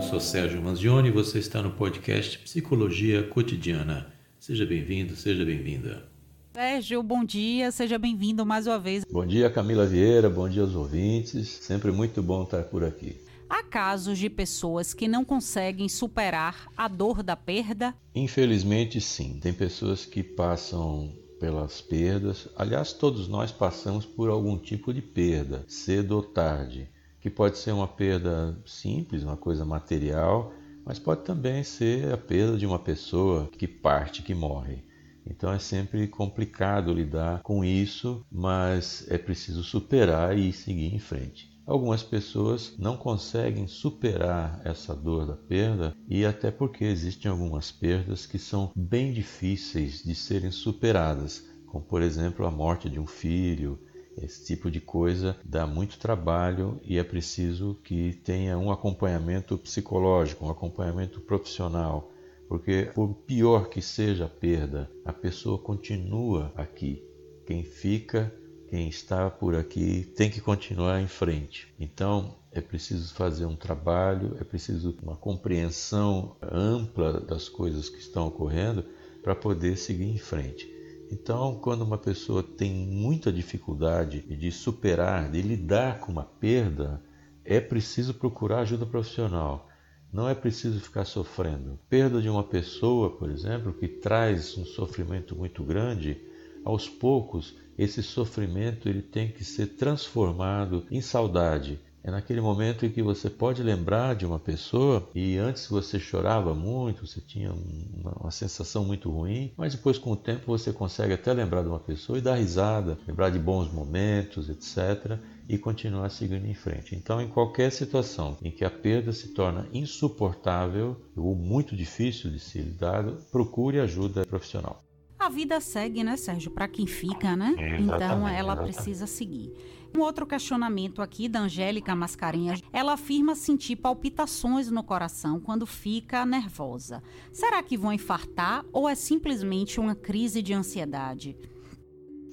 [0.00, 4.10] Eu sou Sérgio Manzioni e você está no podcast Psicologia Cotidiana.
[4.38, 6.08] Seja bem-vindo, seja bem-vinda.
[6.54, 9.04] Sérgio, bom dia, seja bem-vindo mais uma vez.
[9.04, 11.48] Bom dia, Camila Vieira, bom dia aos ouvintes.
[11.48, 13.20] Sempre muito bom estar por aqui.
[13.46, 17.94] Há casos de pessoas que não conseguem superar a dor da perda?
[18.14, 19.38] Infelizmente, sim.
[19.38, 22.48] Tem pessoas que passam pelas perdas.
[22.56, 26.88] Aliás, todos nós passamos por algum tipo de perda, cedo ou tarde
[27.20, 30.52] que pode ser uma perda simples, uma coisa material,
[30.84, 34.82] mas pode também ser a perda de uma pessoa que parte, que morre.
[35.26, 41.50] Então é sempre complicado lidar com isso, mas é preciso superar e seguir em frente.
[41.66, 48.26] Algumas pessoas não conseguem superar essa dor da perda e até porque existem algumas perdas
[48.26, 53.78] que são bem difíceis de serem superadas, como por exemplo a morte de um filho,
[54.22, 60.44] esse tipo de coisa dá muito trabalho e é preciso que tenha um acompanhamento psicológico,
[60.44, 62.10] um acompanhamento profissional,
[62.48, 67.02] porque por pior que seja a perda, a pessoa continua aqui.
[67.46, 68.32] Quem fica,
[68.68, 71.72] quem está por aqui, tem que continuar em frente.
[71.78, 78.26] Então, é preciso fazer um trabalho, é preciso uma compreensão ampla das coisas que estão
[78.26, 78.84] ocorrendo
[79.22, 80.79] para poder seguir em frente.
[81.10, 87.02] Então, quando uma pessoa tem muita dificuldade de superar, de lidar com uma perda,
[87.44, 89.68] é preciso procurar ajuda profissional.
[90.12, 91.78] Não é preciso ficar sofrendo.
[91.88, 96.20] Perda de uma pessoa, por exemplo, que traz um sofrimento muito grande,
[96.64, 102.90] aos poucos esse sofrimento ele tem que ser transformado em saudade, é naquele momento em
[102.90, 108.12] que você pode lembrar de uma pessoa e antes você chorava muito, você tinha uma,
[108.12, 111.78] uma, sensação muito ruim, mas depois com o tempo você consegue até lembrar de uma
[111.78, 115.18] pessoa e dar risada, lembrar de bons momentos, etc.
[115.48, 116.94] e continuar seguindo em frente.
[116.94, 122.38] Então, em qualquer situação em que a perda se torna insuportável ou muito difícil de
[122.38, 124.82] ser lidado, procure ajuda profissional.
[125.18, 126.50] A vida segue, né, Sérgio?
[126.50, 127.50] Para quem fica, né?
[127.50, 128.74] Exatamente, então ela exatamente.
[128.74, 129.52] precisa seguir.
[129.96, 136.24] Um outro questionamento aqui da Angélica Mascarenhas, ela afirma sentir palpitações no coração quando fica
[136.24, 137.02] nervosa.
[137.32, 141.36] Será que vão infartar ou é simplesmente uma crise de ansiedade?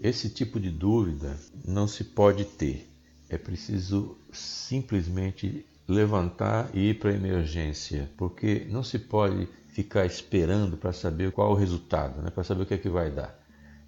[0.01, 2.88] Esse tipo de dúvida não se pode ter.
[3.28, 10.78] É preciso simplesmente levantar e ir para a emergência, porque não se pode ficar esperando
[10.78, 12.29] para saber qual o resultado, né?
[12.29, 13.38] para saber o que é que vai dar.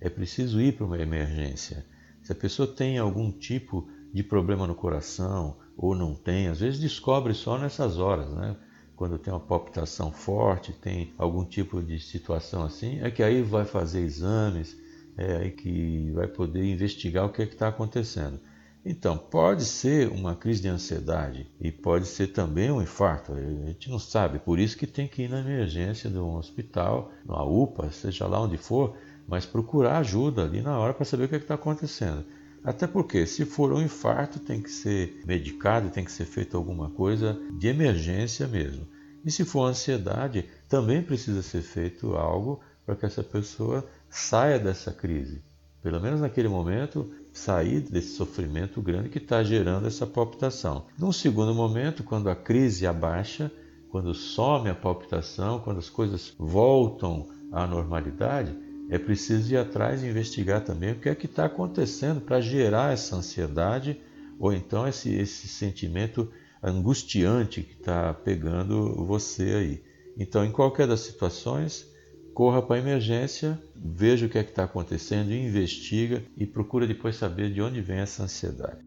[0.01, 1.85] É preciso ir para uma emergência.
[2.29, 6.79] Se a pessoa tem algum tipo de problema no coração ou não tem, às vezes
[6.79, 8.55] descobre só nessas horas, né?
[8.95, 13.65] Quando tem uma palpitação forte, tem algum tipo de situação assim, é que aí vai
[13.65, 14.77] fazer exames,
[15.17, 18.39] é aí que vai poder investigar o que é que está acontecendo.
[18.85, 23.89] Então, pode ser uma crise de ansiedade e pode ser também um infarto, a gente
[23.89, 27.91] não sabe, por isso que tem que ir na emergência de um hospital, na UPA,
[27.91, 28.95] seja lá onde for,
[29.29, 32.25] mas procurar ajuda ali na hora para saber o que é está acontecendo.
[32.63, 36.89] Até porque, se for um infarto, tem que ser medicado, tem que ser feito alguma
[36.89, 38.85] coisa de emergência mesmo.
[39.23, 44.91] E se for ansiedade, também precisa ser feito algo para que essa pessoa saia dessa
[44.91, 45.41] crise.
[45.81, 50.85] Pelo menos naquele momento, sair desse sofrimento grande que está gerando essa palpitação.
[50.97, 53.49] Num segundo momento, quando a crise abaixa,
[53.89, 58.53] quando some a palpitação, quando as coisas voltam à normalidade,
[58.89, 62.91] é preciso ir atrás e investigar também o que é que está acontecendo para gerar
[62.91, 63.99] essa ansiedade
[64.39, 69.83] ou então esse, esse sentimento angustiante que está pegando você aí.
[70.17, 71.87] Então, em qualquer das situações,
[72.33, 77.15] corra para a emergência, veja o que é que está acontecendo, investiga e procura depois
[77.15, 78.79] saber de onde vem essa ansiedade.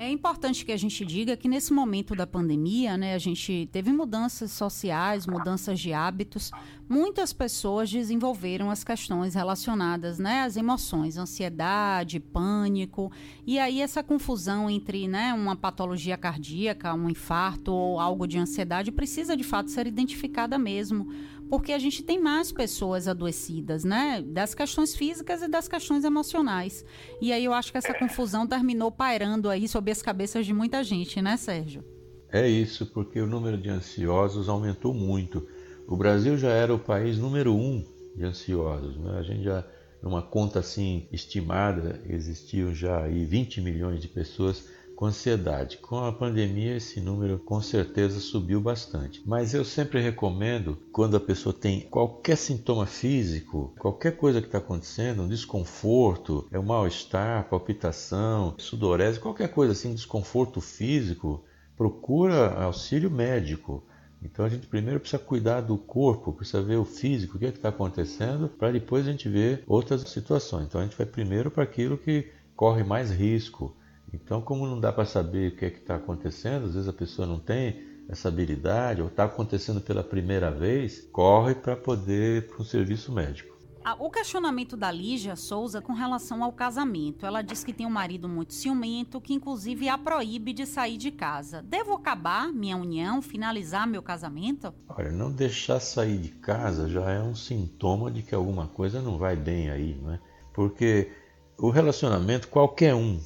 [0.00, 3.92] É importante que a gente diga que nesse momento da pandemia, né, a gente teve
[3.92, 6.52] mudanças sociais, mudanças de hábitos.
[6.88, 13.10] Muitas pessoas desenvolveram as questões relacionadas, né, às emoções, ansiedade, pânico,
[13.44, 18.92] e aí essa confusão entre, né, uma patologia cardíaca, um infarto ou algo de ansiedade
[18.92, 21.08] precisa de fato ser identificada mesmo
[21.48, 24.22] porque a gente tem mais pessoas adoecidas, né?
[24.22, 26.84] Das questões físicas e das questões emocionais.
[27.20, 30.82] E aí eu acho que essa confusão terminou pairando aí sobre as cabeças de muita
[30.84, 31.84] gente, né, Sérgio?
[32.30, 35.46] É isso, porque o número de ansiosos aumentou muito.
[35.86, 37.84] O Brasil já era o país número um
[38.14, 39.18] de ansiosos, né?
[39.18, 39.64] A gente já
[40.02, 44.68] numa conta assim estimada existiam já aí 20 milhões de pessoas
[44.98, 45.76] com ansiedade.
[45.76, 49.22] Com a pandemia, esse número com certeza subiu bastante.
[49.24, 54.58] Mas eu sempre recomendo, quando a pessoa tem qualquer sintoma físico, qualquer coisa que está
[54.58, 61.44] acontecendo, um desconforto, é um mal-estar, palpitação, sudorese, qualquer coisa assim, desconforto físico,
[61.76, 63.86] procura auxílio médico.
[64.20, 67.50] Então a gente primeiro precisa cuidar do corpo, precisa ver o físico, o que é
[67.50, 70.66] está acontecendo, para depois a gente ver outras situações.
[70.66, 73.76] Então a gente vai primeiro para aquilo que corre mais risco.
[74.12, 77.26] Então, como não dá para saber o que é está acontecendo, às vezes a pessoa
[77.26, 82.64] não tem essa habilidade ou está acontecendo pela primeira vez, corre para poder para um
[82.64, 83.58] serviço médico.
[83.98, 87.24] O questionamento da Lígia Souza com relação ao casamento.
[87.24, 91.10] Ela diz que tem um marido muito ciumento, que inclusive a proíbe de sair de
[91.10, 91.62] casa.
[91.62, 94.74] Devo acabar minha união, finalizar meu casamento?
[94.90, 99.16] Olha, não deixar sair de casa já é um sintoma de que alguma coisa não
[99.16, 100.20] vai bem aí, não é?
[100.52, 101.10] Porque
[101.56, 103.18] o relacionamento, qualquer um,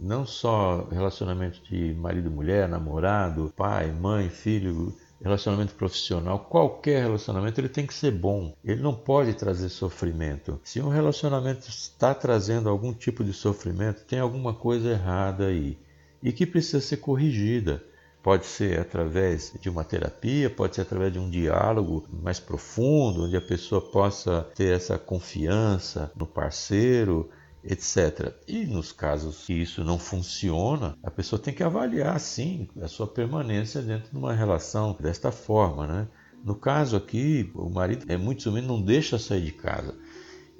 [0.00, 7.68] não só relacionamento de marido mulher, namorado, pai, mãe, filho, relacionamento profissional, qualquer relacionamento, ele
[7.68, 8.54] tem que ser bom.
[8.64, 10.60] Ele não pode trazer sofrimento.
[10.62, 15.76] Se um relacionamento está trazendo algum tipo de sofrimento, tem alguma coisa errada aí
[16.22, 17.82] e que precisa ser corrigida.
[18.22, 23.36] Pode ser através de uma terapia, pode ser através de um diálogo mais profundo, onde
[23.36, 27.30] a pessoa possa ter essa confiança no parceiro,
[27.64, 28.34] etc.
[28.46, 33.06] E nos casos que isso não funciona, a pessoa tem que avaliar sim a sua
[33.06, 36.08] permanência dentro de uma relação desta forma, né?
[36.44, 39.94] No caso aqui, o marido é muito ciumento, não deixa sair de casa.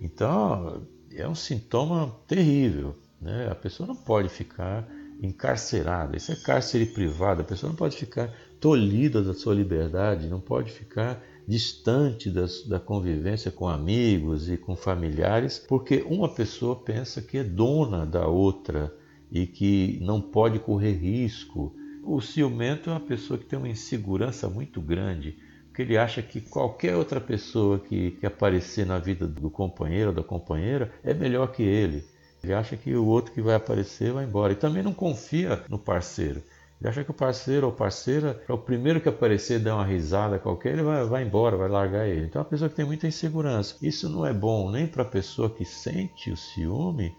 [0.01, 3.49] Então, é um sintoma terrível, né?
[3.51, 4.87] A pessoa não pode ficar
[5.23, 6.17] encarcerada.
[6.17, 7.43] Isso é cárcere privado.
[7.43, 12.79] A pessoa não pode ficar tolhida da sua liberdade, não pode ficar distante das, da
[12.79, 18.95] convivência com amigos e com familiares, porque uma pessoa pensa que é dona da outra
[19.33, 21.75] e que não pode correr risco.
[22.05, 26.43] O ciumento é uma pessoa que tem uma insegurança muito grande, porque ele acha que
[26.43, 31.51] qualquer outra pessoa que, que aparecer na vida do companheiro ou da companheira é melhor
[31.51, 32.05] que ele.
[32.45, 34.53] Ele acha que o outro que vai aparecer vai embora.
[34.53, 36.43] E também não confia no parceiro.
[36.81, 40.39] Ele acha que o parceiro ou parceira é o primeiro que aparecer, dar uma risada
[40.39, 42.27] qualquer, ele vai, vai embora, vai largar ele.
[42.27, 43.77] Então é uma pessoa que tem muita insegurança.
[43.83, 47.15] Isso não é bom nem para a pessoa que sente o ciúme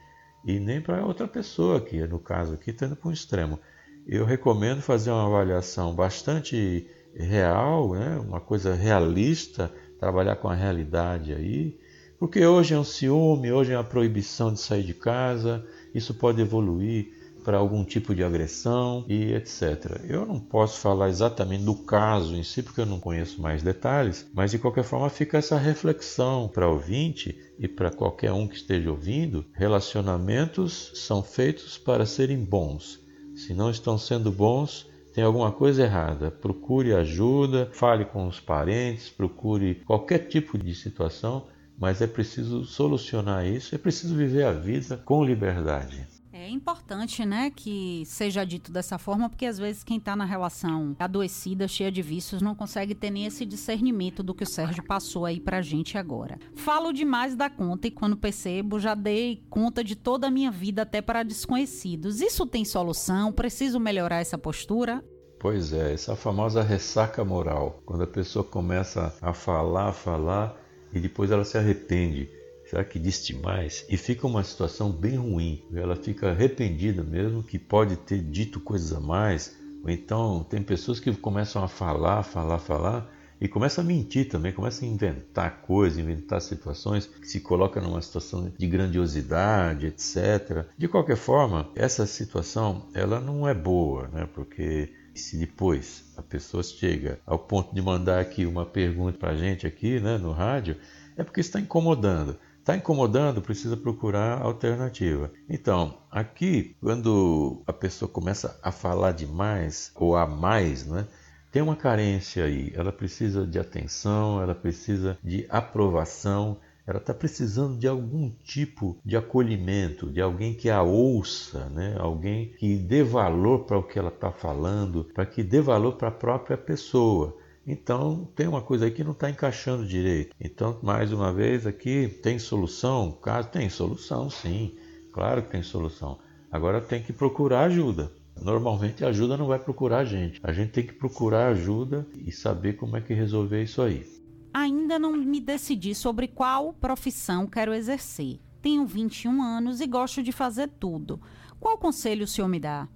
[0.46, 3.60] e nem para outra pessoa que, no caso aqui, está indo para um extremo.
[4.08, 8.18] Eu recomendo fazer uma avaliação bastante real, né?
[8.18, 11.78] uma coisa realista, trabalhar com a realidade aí,
[12.18, 16.42] porque hoje é um ciúme, hoje é uma proibição de sair de casa, isso pode
[16.42, 17.19] evoluir
[17.50, 20.04] para algum tipo de agressão e etc.
[20.07, 24.30] Eu não posso falar exatamente do caso em si, porque eu não conheço mais detalhes,
[24.31, 28.92] mas de qualquer forma fica essa reflexão para ouvinte e para qualquer um que esteja
[28.92, 33.04] ouvindo: relacionamentos são feitos para serem bons.
[33.34, 36.30] Se não estão sendo bons, tem alguma coisa errada.
[36.30, 41.48] Procure ajuda, fale com os parentes, procure qualquer tipo de situação,
[41.80, 46.19] mas é preciso solucionar isso, é preciso viver a vida com liberdade.
[46.50, 50.96] É importante, né, que seja dito dessa forma, porque às vezes quem está na relação
[50.98, 55.28] adoecida, cheia de vícios, não consegue ter nem esse discernimento do que o Sérgio passou
[55.28, 56.40] aí pra gente agora.
[56.56, 60.81] Falo demais da conta e quando percebo, já dei conta de toda a minha vida
[60.81, 62.19] até para desconhecidos.
[62.19, 63.31] Isso tem solução?
[63.31, 65.06] Preciso melhorar essa postura?
[65.40, 70.60] Pois é, essa famosa ressaca moral, quando a pessoa começa a falar, falar
[70.92, 72.39] e depois ela se arrepende
[72.69, 73.83] Será que disse demais?
[73.89, 75.63] E fica uma situação bem ruim.
[75.74, 79.57] Ela fica arrependida mesmo que pode ter dito coisas a mais.
[79.83, 83.11] Ou então tem pessoas que começam a falar, falar, falar
[83.42, 88.54] e começa a mentir também, começa a inventar coisas, inventar situações se coloca numa situação
[88.56, 90.68] de grandiosidade, etc.
[90.78, 94.30] De qualquer forma, essa situação ela não é boa, né?
[94.31, 99.38] Porque se depois a pessoa chega ao ponto de mandar aqui uma pergunta para a
[99.38, 100.78] gente aqui, né, no rádio,
[101.18, 102.38] é porque está incomodando.
[102.59, 105.31] Está incomodando, precisa procurar alternativa.
[105.49, 111.07] Então, aqui, quando a pessoa começa a falar demais ou a mais, né,
[111.51, 112.71] tem uma carência aí.
[112.75, 119.16] Ela precisa de atenção, ela precisa de aprovação, ela está precisando de algum tipo de
[119.16, 121.95] acolhimento, de alguém que a ouça, né?
[121.99, 126.07] alguém que dê valor para o que ela está falando, para que dê valor para
[126.07, 127.37] a própria pessoa.
[127.69, 130.35] Então tem uma coisa aí que não está encaixando direito.
[130.42, 133.11] Então, mais uma vez, aqui tem solução?
[133.11, 134.76] Caso tem solução, sim.
[135.14, 136.18] Claro que tem solução.
[136.52, 138.11] Agora tem que procurar ajuda.
[138.42, 140.40] Normalmente a ajuda não vai procurar a gente.
[140.42, 144.04] A gente tem que procurar ajuda e saber como é que resolver isso aí.
[144.52, 148.40] Ainda não me decidi sobre qual profissão quero exercer.
[148.64, 151.21] Tenho 21 anos e gosto de fazer tudo.
[151.59, 152.88] Qual conselho o senhor me dá?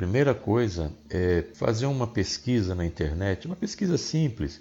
[0.00, 4.58] Primeira coisa é fazer uma pesquisa na internet, uma pesquisa simples,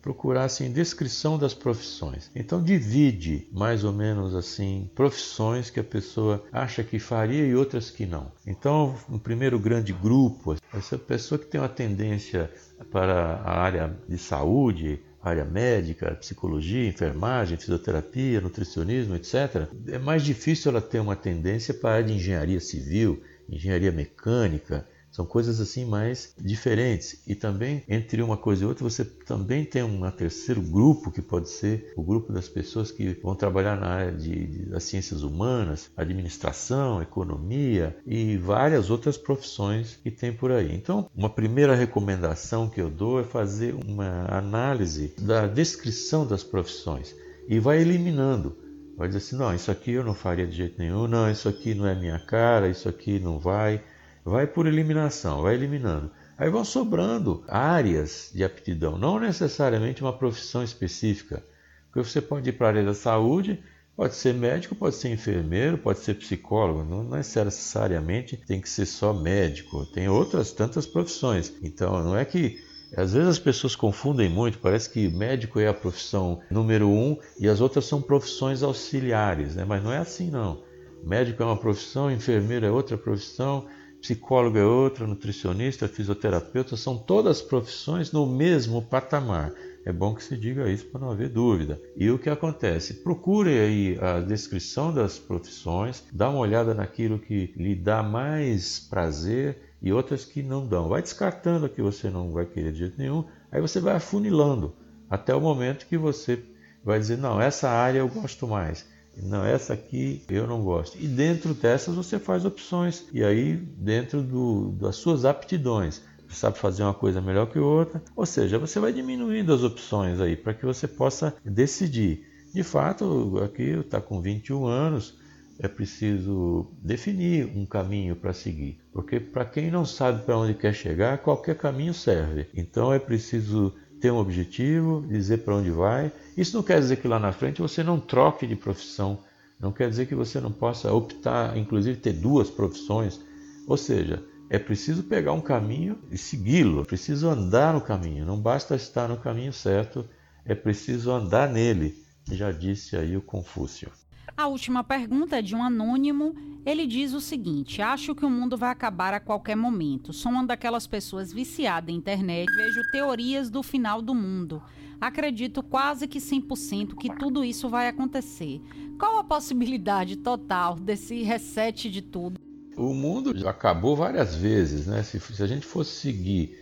[0.00, 2.30] procurar assim descrição das profissões.
[2.34, 7.90] Então divide mais ou menos assim profissões que a pessoa acha que faria e outras
[7.90, 8.32] que não.
[8.46, 12.50] Então, no primeiro grande grupo, essa pessoa que tem uma tendência
[12.90, 20.70] para a área de saúde, área médica, psicologia, enfermagem, fisioterapia, nutricionismo, etc., é mais difícil
[20.70, 25.84] ela ter uma tendência para a área de engenharia civil, engenharia mecânica, são coisas assim
[25.84, 27.22] mais diferentes.
[27.26, 31.48] E também, entre uma coisa e outra, você também tem um terceiro grupo, que pode
[31.48, 35.90] ser o grupo das pessoas que vão trabalhar na área de, de, das ciências humanas,
[35.96, 40.74] administração, economia e várias outras profissões que tem por aí.
[40.74, 47.14] Então, uma primeira recomendação que eu dou é fazer uma análise da descrição das profissões
[47.48, 48.56] e vai eliminando.
[48.98, 51.72] Vai dizer assim, não, isso aqui eu não faria de jeito nenhum, não, isso aqui
[51.72, 53.80] não é minha cara, isso aqui não vai
[54.24, 56.10] vai por eliminação, vai eliminando.
[56.36, 61.42] Aí vão sobrando áreas de aptidão, não necessariamente uma profissão específica.
[61.86, 63.62] Porque você pode ir para a área da saúde,
[63.96, 69.12] pode ser médico, pode ser enfermeiro, pode ser psicólogo, não necessariamente tem que ser só
[69.12, 71.52] médico, tem outras tantas profissões.
[71.62, 72.62] Então não é que.
[72.96, 77.48] Às vezes as pessoas confundem muito, parece que médico é a profissão número um e
[77.48, 79.64] as outras são profissões auxiliares, né?
[79.64, 80.62] mas não é assim não.
[81.04, 83.66] Médico é uma profissão, enfermeiro é outra profissão,
[84.00, 89.52] psicólogo é outra, nutricionista, fisioterapeuta, são todas profissões no mesmo patamar.
[89.84, 91.80] É bom que se diga isso para não haver dúvida.
[91.96, 92.94] E o que acontece?
[92.94, 99.67] Procure aí a descrição das profissões, dá uma olhada naquilo que lhe dá mais prazer
[99.80, 100.88] e outras que não dão.
[100.88, 104.74] Vai descartando a que você não vai querer de jeito nenhum, aí você vai afunilando
[105.08, 106.42] até o momento que você
[106.84, 108.86] vai dizer: não, essa área eu gosto mais
[109.22, 110.96] não, essa aqui eu não gosto.
[110.98, 113.06] E dentro dessas você faz opções.
[113.12, 118.02] E aí, dentro do, das suas aptidões, sabe fazer uma coisa melhor que outra.
[118.14, 122.26] Ou seja, você vai diminuindo as opções aí para que você possa decidir.
[122.54, 125.18] De fato, aqui está com 21 anos,
[125.58, 128.80] é preciso definir um caminho para seguir.
[128.92, 132.46] Porque para quem não sabe para onde quer chegar, qualquer caminho serve.
[132.54, 136.12] Então é preciso ter um objetivo, dizer para onde vai.
[136.36, 139.18] Isso não quer dizer que lá na frente você não troque de profissão,
[139.58, 143.20] não quer dizer que você não possa optar, inclusive ter duas profissões.
[143.66, 148.40] Ou seja, é preciso pegar um caminho e segui-lo, é preciso andar no caminho, não
[148.40, 150.08] basta estar no caminho certo,
[150.44, 153.90] é preciso andar nele, já disse aí o Confúcio.
[154.38, 156.32] A última pergunta é de um anônimo.
[156.64, 160.12] Ele diz o seguinte: Acho que o mundo vai acabar a qualquer momento.
[160.12, 162.46] Sou uma daquelas pessoas viciadas em internet.
[162.54, 164.62] Vejo teorias do final do mundo.
[165.00, 168.62] Acredito quase que 100% que tudo isso vai acontecer.
[168.96, 172.38] Qual a possibilidade total desse reset de tudo?
[172.76, 175.02] O mundo já acabou várias vezes, né?
[175.02, 176.56] Se, se a gente fosse seguir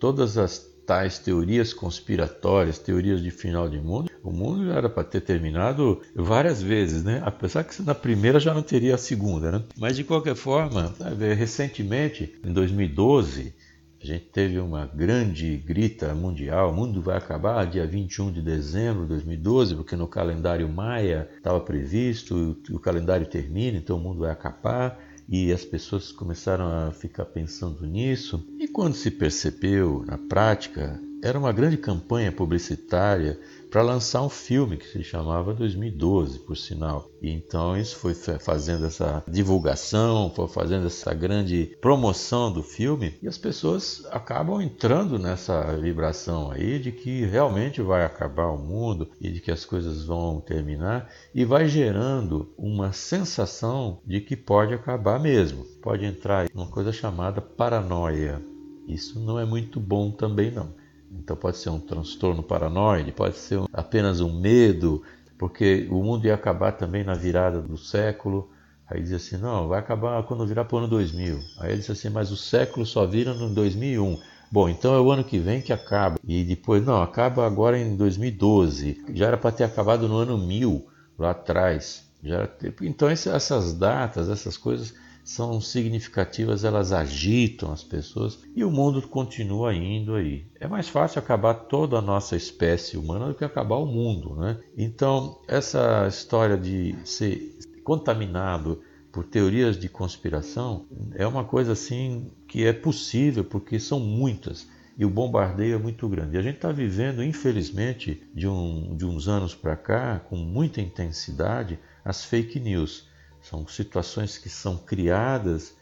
[0.00, 0.58] todas as
[0.90, 6.00] tais teorias conspiratórias, teorias de final de mundo, o mundo já era para ter terminado
[6.16, 7.22] várias vezes, né?
[7.24, 9.62] Apesar que na primeira já não teria a segunda, né?
[9.78, 10.92] Mas de qualquer forma,
[11.36, 13.54] recentemente, em 2012,
[14.02, 19.02] a gente teve uma grande grita mundial, o mundo vai acabar dia 21 de dezembro
[19.02, 24.32] de 2012, porque no calendário maia estava previsto, o calendário termina, então o mundo vai
[24.32, 25.00] acabar
[25.32, 28.44] e as pessoas começaram a ficar pensando nisso.
[28.72, 33.38] Quando se percebeu na prática, era uma grande campanha publicitária
[33.70, 37.10] para lançar um filme que se chamava 2012, por sinal.
[37.20, 43.28] E então isso foi fazendo essa divulgação, foi fazendo essa grande promoção do filme e
[43.28, 49.30] as pessoas acabam entrando nessa vibração aí de que realmente vai acabar o mundo e
[49.30, 55.20] de que as coisas vão terminar e vai gerando uma sensação de que pode acabar
[55.20, 55.64] mesmo.
[55.82, 58.40] Pode entrar uma coisa chamada paranoia.
[58.86, 60.74] Isso não é muito bom também não.
[61.10, 65.02] Então pode ser um transtorno paranoide, pode ser apenas um medo,
[65.38, 68.50] porque o mundo ia acabar também na virada do século.
[68.86, 71.40] Aí diz assim, não, vai acabar quando virar para o ano 2000.
[71.58, 74.20] Aí diz assim, mas o século só vira no 2001.
[74.50, 76.18] Bom, então é o ano que vem que acaba.
[76.26, 79.04] E depois, não, acaba agora em 2012.
[79.14, 82.10] Já era para ter acabado no ano 1000, lá atrás.
[82.22, 82.56] Já era...
[82.82, 84.92] Então essas datas, essas coisas
[85.24, 90.46] são significativas, elas agitam as pessoas e o mundo continua indo aí.
[90.58, 94.58] É mais fácil acabar toda a nossa espécie humana do que acabar o mundo, né?
[94.76, 102.64] Então, essa história de ser contaminado por teorias de conspiração é uma coisa assim que
[102.64, 104.68] é possível porque são muitas
[105.00, 106.36] e o bombardeio é muito grande.
[106.36, 110.80] E a gente está vivendo, infelizmente, de, um, de uns anos para cá, com muita
[110.82, 113.08] intensidade, as fake news.
[113.42, 115.74] São situações que são criadas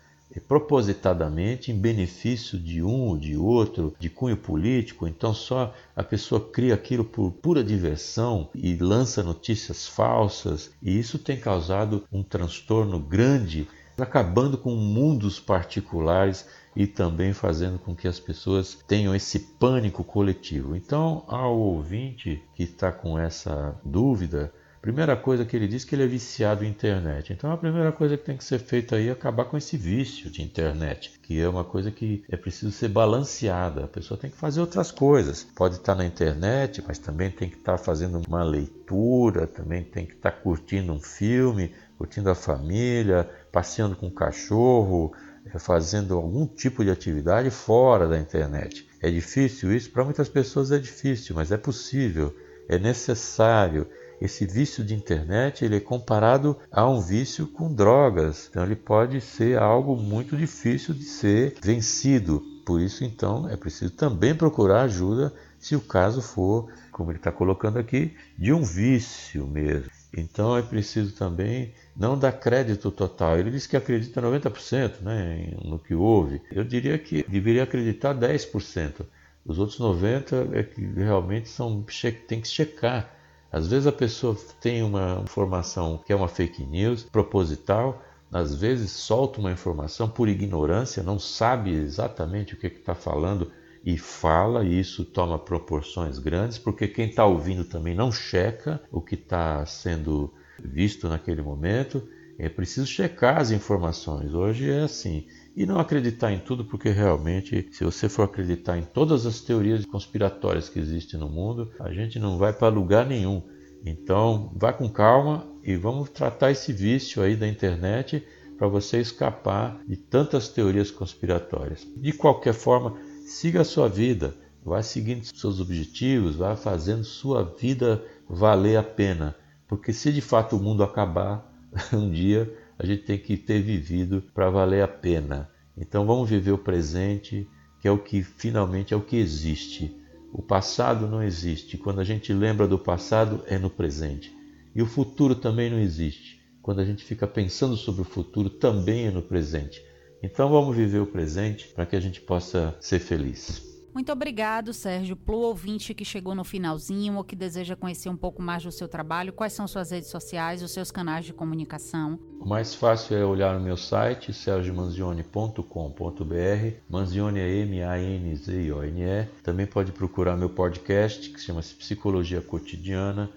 [0.46, 6.40] propositadamente em benefício de um ou de outro, de cunho político, então só a pessoa
[6.40, 12.98] cria aquilo por pura diversão e lança notícias falsas, e isso tem causado um transtorno
[12.98, 16.46] grande, acabando com mundos particulares
[16.76, 20.76] e também fazendo com que as pessoas tenham esse pânico coletivo.
[20.76, 26.04] Então, ao ouvinte que está com essa dúvida, Primeira coisa que ele diz que ele
[26.04, 27.32] é viciado em internet.
[27.32, 30.30] Então a primeira coisa que tem que ser feita aí é acabar com esse vício
[30.30, 33.85] de internet, que é uma coisa que é preciso ser balanceada.
[33.85, 35.42] A pessoa tem que fazer outras coisas.
[35.42, 40.14] Pode estar na internet, mas também tem que estar fazendo uma leitura, também tem que
[40.14, 45.12] estar curtindo um filme, curtindo a família, passeando com o cachorro,
[45.52, 48.88] é, fazendo algum tipo de atividade fora da internet.
[49.02, 49.90] É difícil isso?
[49.90, 52.35] Para muitas pessoas é difícil, mas é possível,
[52.68, 53.88] é necessário
[54.20, 58.48] esse vício de internet ele é comparado a um vício com drogas.
[58.50, 62.42] Então ele pode ser algo muito difícil de ser vencido.
[62.66, 67.32] Por isso, então, é preciso também procurar ajuda se o caso for, como ele está
[67.32, 69.90] colocando aqui, de um vício mesmo.
[70.14, 73.38] Então é preciso também não dar crédito total.
[73.38, 76.40] Ele diz que acredita 90% né, no que houve.
[76.50, 79.06] Eu diria que deveria acreditar 10%.
[79.44, 81.84] Os outros 90% é que realmente são,
[82.26, 83.17] tem que checar
[83.50, 88.90] às vezes a pessoa tem uma informação que é uma fake news proposital, às vezes
[88.90, 93.50] solta uma informação por ignorância, não sabe exatamente o que está falando
[93.84, 99.00] e fala, e isso toma proporções grandes, porque quem está ouvindo também não checa o
[99.00, 102.06] que está sendo visto naquele momento.
[102.38, 104.34] É preciso checar as informações.
[104.34, 105.26] Hoje é assim
[105.58, 109.84] e não acreditar em tudo, porque realmente, se você for acreditar em todas as teorias
[109.84, 113.42] conspiratórias que existem no mundo, a gente não vai para lugar nenhum.
[113.84, 118.24] Então, vá com calma e vamos tratar esse vício aí da internet
[118.56, 121.84] para você escapar de tantas teorias conspiratórias.
[121.96, 122.96] De qualquer forma,
[123.26, 129.34] siga a sua vida, vá seguindo seus objetivos, vá fazendo sua vida valer a pena,
[129.66, 131.52] porque se de fato o mundo acabar
[131.92, 132.48] um dia,
[132.78, 135.50] a gente tem que ter vivido para valer a pena.
[135.76, 137.49] Então vamos viver o presente,
[137.80, 139.97] que é o que finalmente é o que existe.
[140.32, 141.76] O passado não existe.
[141.76, 144.33] Quando a gente lembra do passado, é no presente.
[144.74, 146.40] E o futuro também não existe.
[146.62, 149.83] Quando a gente fica pensando sobre o futuro, também é no presente.
[150.22, 153.67] Então vamos viver o presente para que a gente possa ser feliz.
[153.98, 155.16] Muito obrigado, Sérgio.
[155.16, 158.70] Para o ouvinte que chegou no finalzinho ou que deseja conhecer um pouco mais do
[158.70, 162.16] seu trabalho, quais são suas redes sociais, os seus canais de comunicação?
[162.38, 166.76] O mais fácil é olhar no meu site, sergiomanzione.com.br.
[166.88, 169.26] Manzione é M-A-N-Z-I-O-N-E.
[169.42, 173.28] Também pode procurar meu podcast, que chama-se Psicologia Cotidiana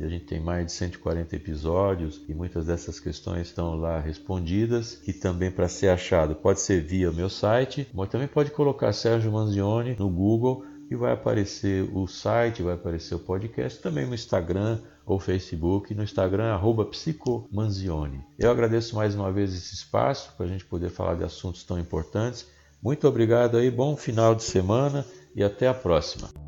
[0.00, 5.00] a gente tem mais de 140 episódios e muitas dessas questões estão lá respondidas.
[5.06, 8.92] E também para ser achado pode ser via o meu site, mas também pode colocar
[8.92, 14.14] Sérgio Manzioni no Google e vai aparecer o site, vai aparecer o podcast, também no
[14.14, 18.24] Instagram ou Facebook, no Instagram arroba psicomanzione.
[18.38, 21.78] Eu agradeço mais uma vez esse espaço para a gente poder falar de assuntos tão
[21.78, 22.46] importantes.
[22.82, 26.47] Muito obrigado aí, bom final de semana e até a próxima.